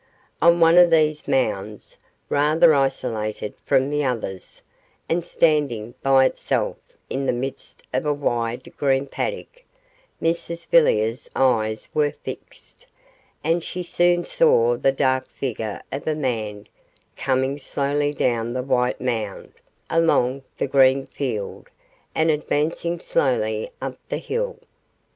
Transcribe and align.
On 0.41 0.59
one 0.59 0.79
of 0.79 0.89
these 0.89 1.27
mounds, 1.27 1.97
rather 2.27 2.73
isolated 2.73 3.53
from 3.65 3.91
the 3.91 4.03
others, 4.03 4.63
and 5.07 5.23
standing 5.23 5.93
by 6.01 6.25
itself 6.25 6.75
in 7.07 7.27
the 7.27 7.31
midst 7.31 7.83
of 7.93 8.03
a 8.03 8.11
wide 8.11 8.75
green 8.77 9.05
paddock, 9.05 9.61
Mrs 10.19 10.65
Villiers' 10.67 11.29
eyes 11.35 11.87
were 11.93 12.09
fixed, 12.09 12.87
and 13.43 13.63
she 13.63 13.83
soon 13.83 14.23
saw 14.23 14.75
the 14.75 14.91
dark 14.91 15.27
figure 15.27 15.83
of 15.91 16.07
a 16.07 16.15
man 16.15 16.65
coming 17.15 17.59
slowly 17.59 18.11
down 18.11 18.53
the 18.53 18.63
white 18.63 19.01
mound, 19.01 19.53
along 19.87 20.41
the 20.57 20.65
green 20.65 21.05
field 21.05 21.67
and 22.15 22.31
advancing 22.31 22.97
slowly 22.97 23.69
up 23.79 23.99
the 24.09 24.17
hill. 24.17 24.57